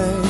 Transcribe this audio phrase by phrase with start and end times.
[0.00, 0.29] catch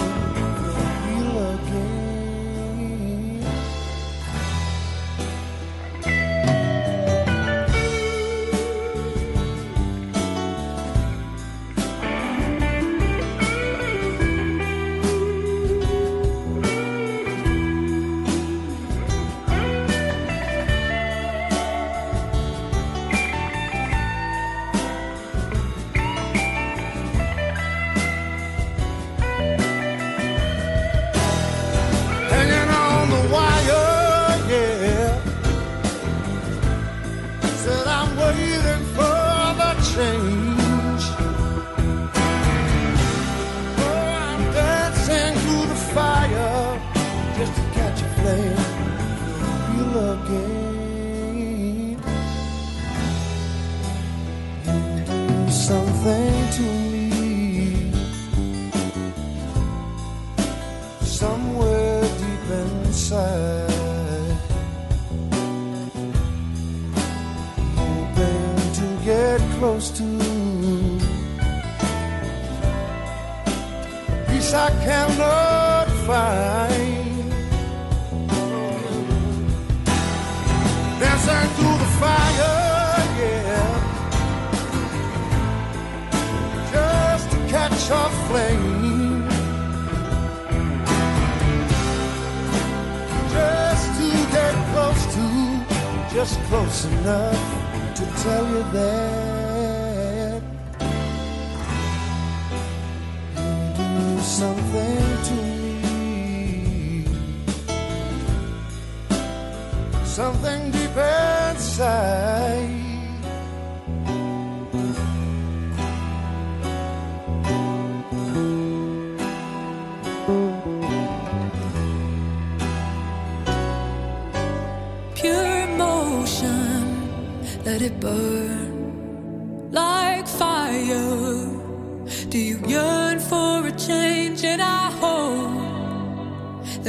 [96.84, 99.39] enough to tell you that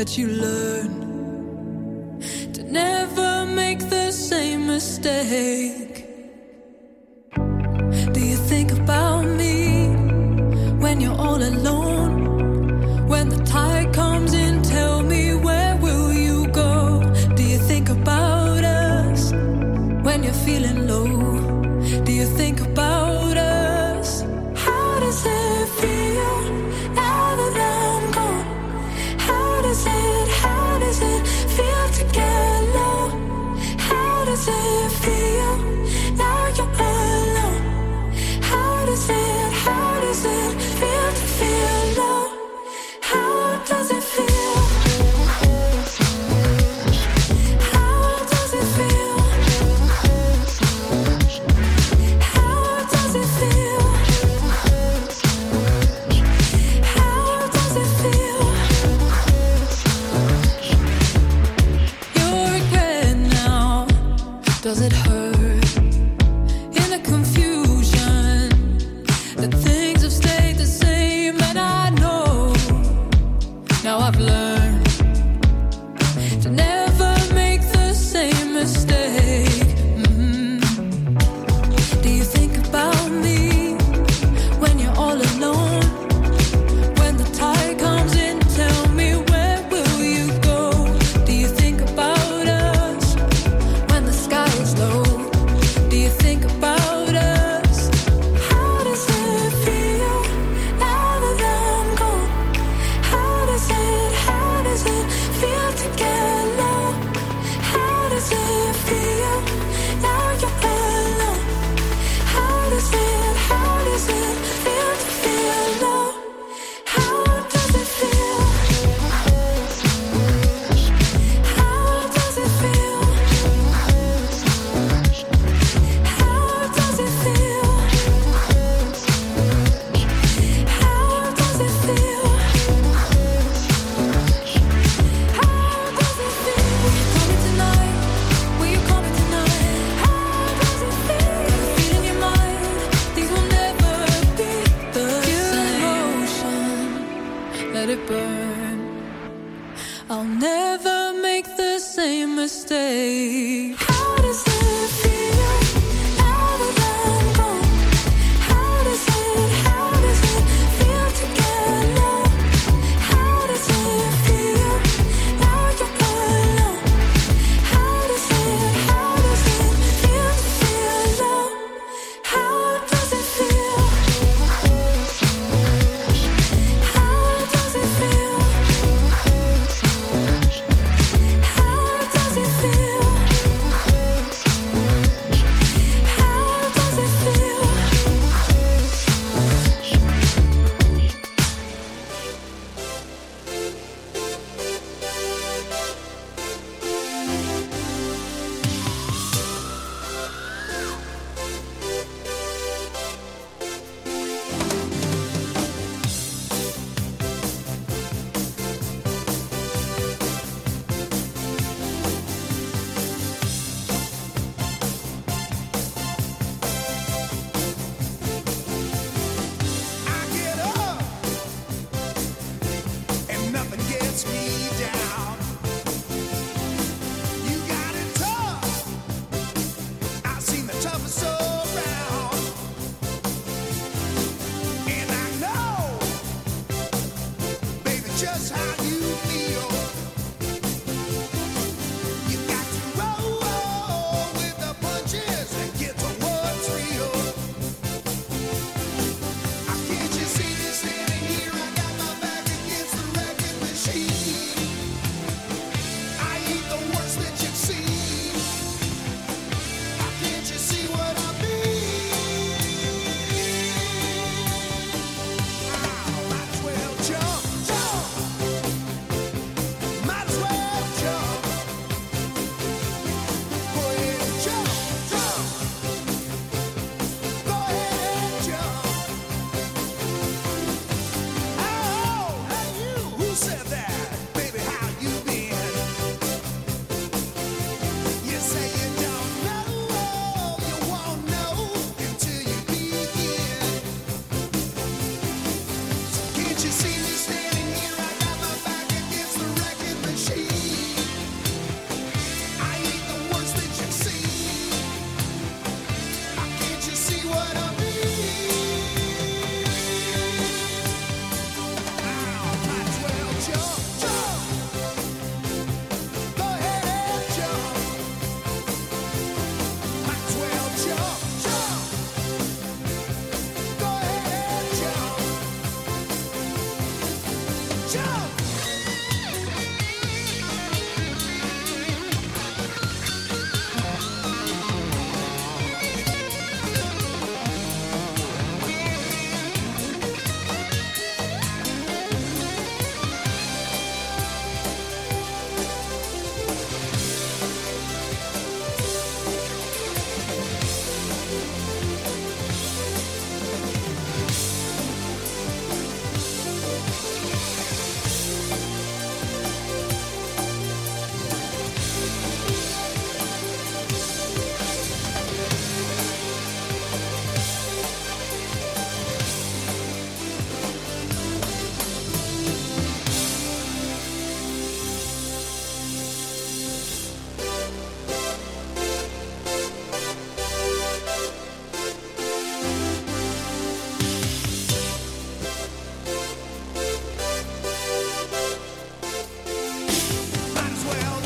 [0.02, 0.71] that you learn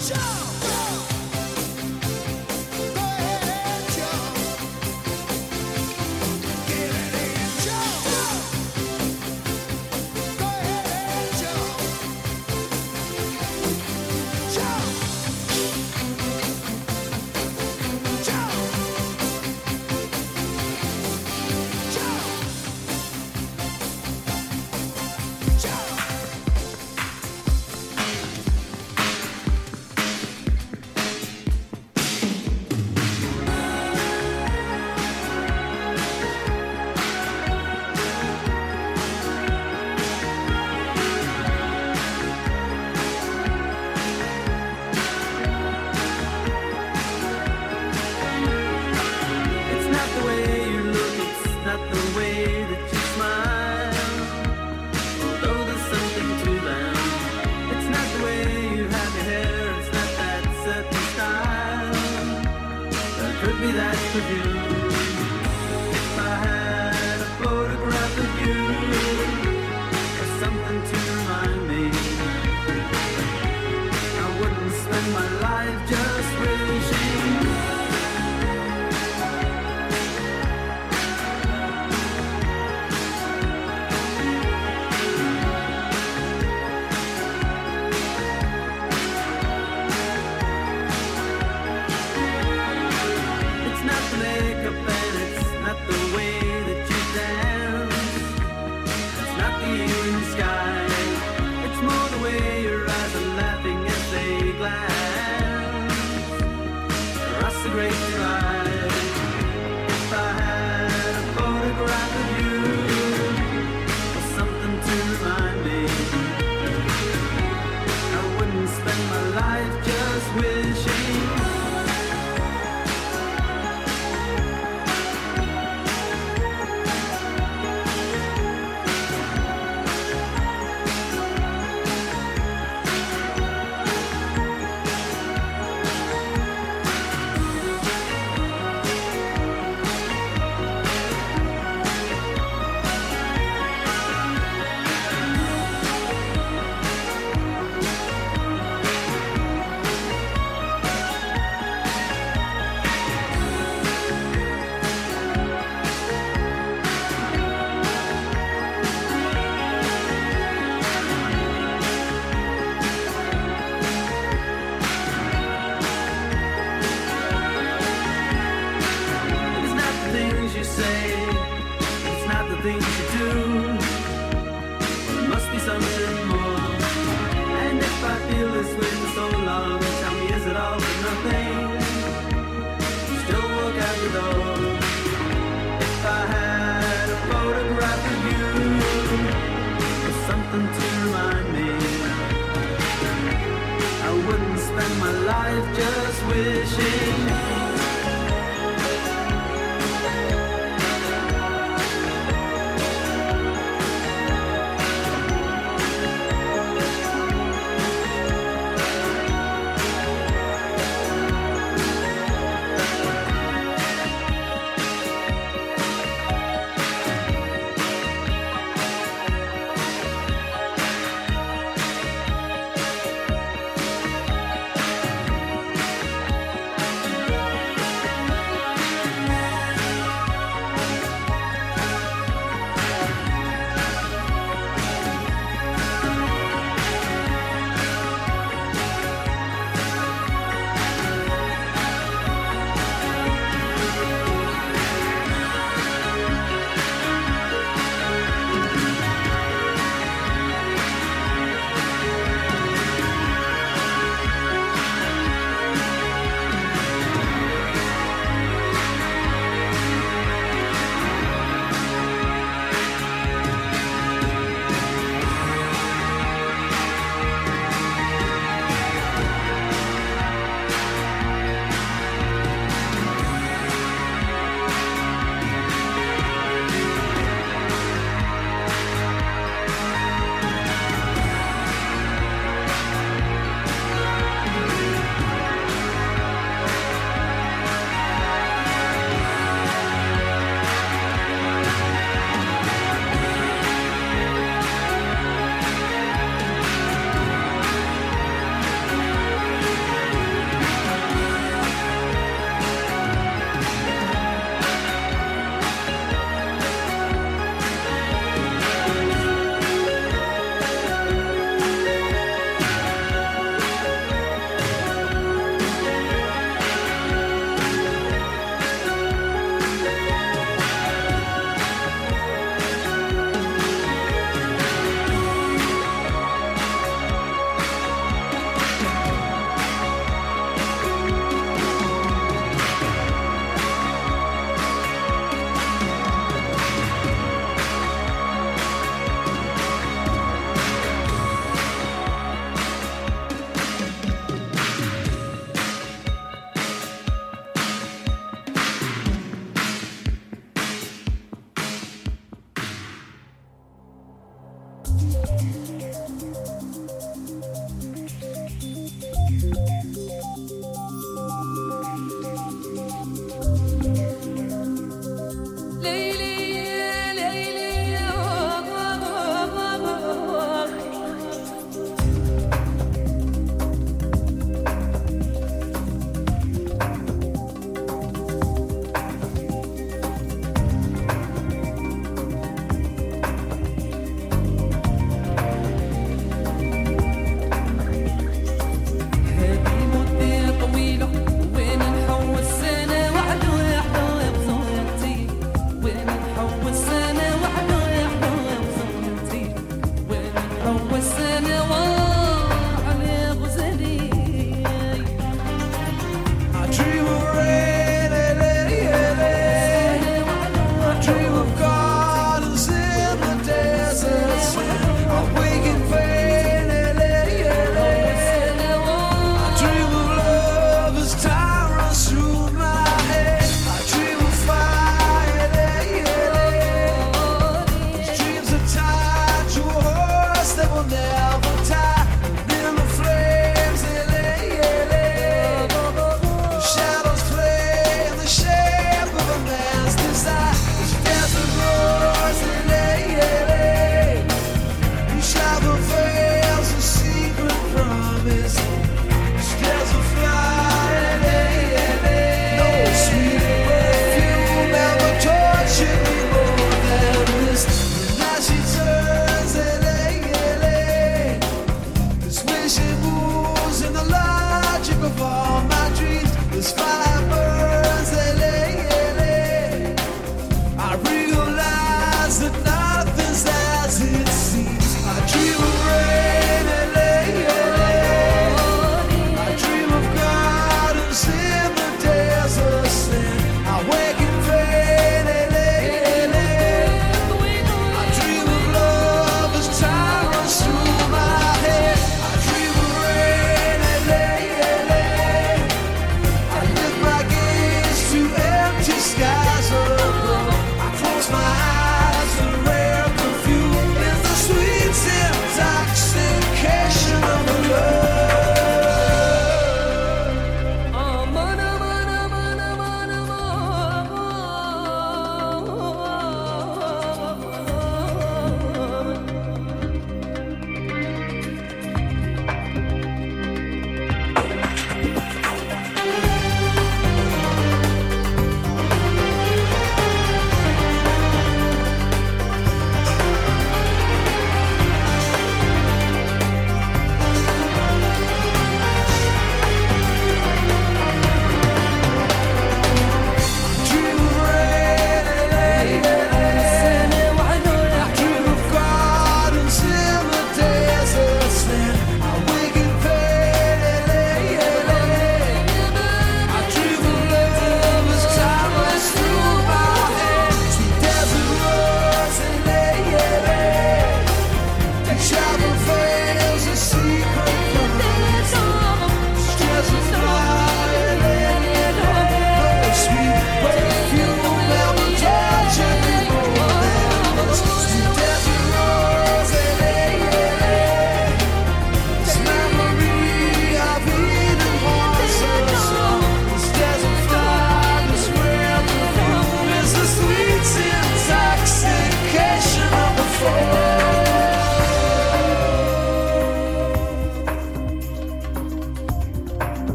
[0.00, 0.49] as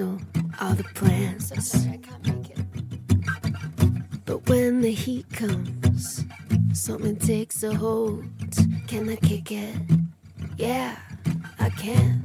[0.00, 0.20] cancel
[0.60, 1.52] all the plans.
[4.24, 6.24] But when the heat comes,
[6.72, 8.24] something takes a hold.
[8.86, 9.74] Can I kick it?
[10.56, 10.96] Yeah,
[11.58, 12.24] I can.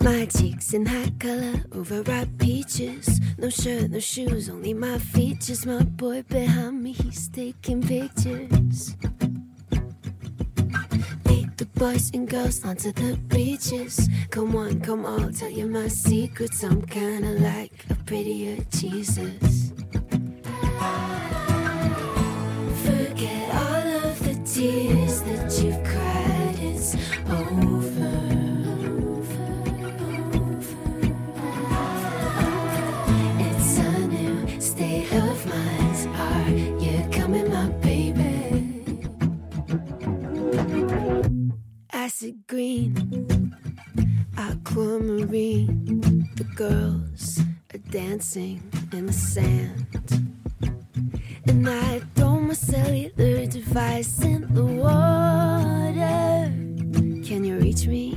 [0.00, 3.20] My cheeks in high color, overripe peaches.
[3.38, 5.66] No shirt, no shoes, only my features.
[5.66, 8.94] My boy behind me, he's taking pictures.
[11.76, 14.08] Boys and girls onto the beaches.
[14.30, 16.64] Come on, come on, tell you my secrets.
[16.64, 19.72] I'm kinda like a prettier Jesus.
[22.82, 26.56] Forget all of the tears that you've cried.
[26.60, 26.94] It's
[27.28, 28.08] over.
[33.38, 35.12] It's a new state
[42.06, 42.94] Acid green,
[44.38, 46.28] aquamarine.
[46.36, 47.40] The girls
[47.74, 49.88] are dancing in the sand.
[51.48, 56.52] And I throw my cellular device in the water.
[57.26, 58.12] Can you reach me?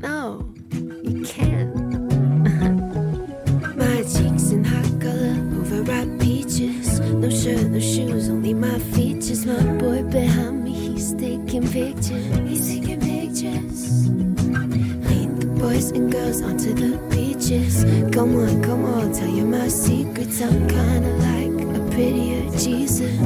[0.00, 1.72] No, you can't.
[3.76, 6.98] my cheeks in hot color, overripe peaches.
[6.98, 9.46] No shirt, no shoes, only my features.
[9.46, 12.36] My boy behind me, he's taking pictures.
[12.48, 13.03] He's taking
[13.50, 17.84] Lead the boys and girls onto the beaches.
[18.14, 20.40] Come on, come on, tell you my secrets.
[20.40, 23.18] I'm kinda like a prettier Jesus.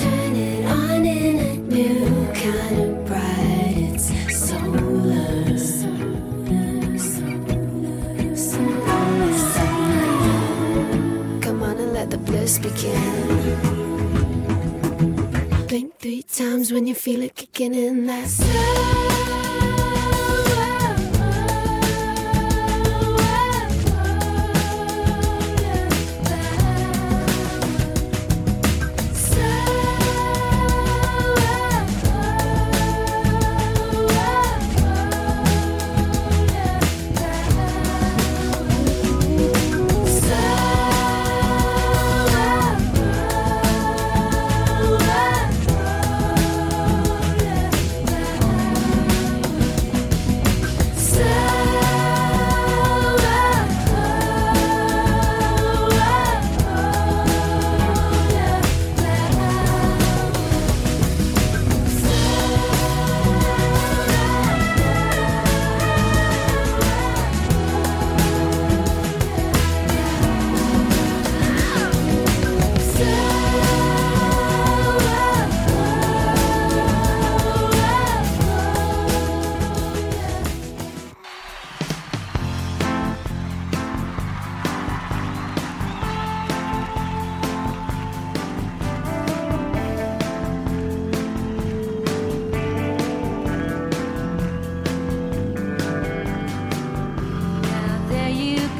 [0.00, 4.00] Turn it on in a new kind of bright.
[4.26, 5.28] It's solar.
[11.42, 13.39] Come on and let the bliss begin.
[16.72, 18.06] When you feel it kicking in.
[18.06, 19.49] That's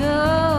[0.01, 0.50] go.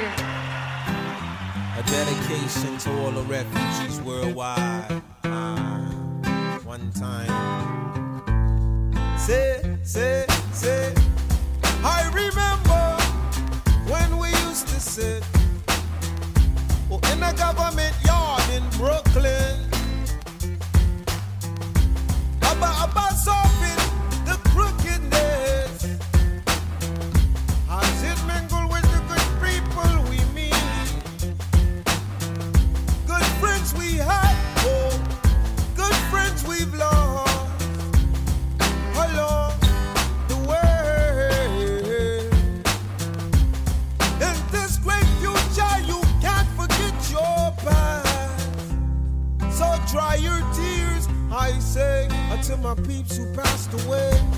[0.00, 5.02] A dedication to all the refugees worldwide.
[5.24, 5.90] Uh,
[6.62, 7.26] one time.
[9.18, 10.94] Say, say, say.
[11.82, 12.96] I remember
[13.90, 15.24] when we used to sit
[16.92, 19.68] oh, in a government yard in Brooklyn.
[22.42, 23.87] Abba, Abba, surfing.
[52.68, 54.37] my peeps who passed away.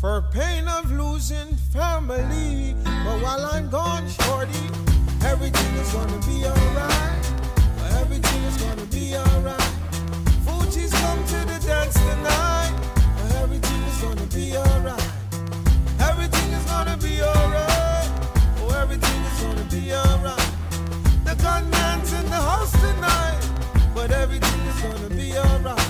[0.00, 2.74] for pain of losing family.
[2.84, 4.66] But while I'm gone, shorty,
[5.26, 7.24] everything is gonna be alright.
[8.00, 9.72] Everything is gonna be alright.
[10.46, 12.72] Fugees come to the dance tonight.
[13.42, 15.12] Everything is gonna be alright.
[16.00, 18.08] Everything is gonna be alright.
[18.60, 20.50] Oh, everything is gonna be alright.
[21.26, 23.40] The gunman's in the house tonight,
[23.94, 25.89] but everything is gonna be alright.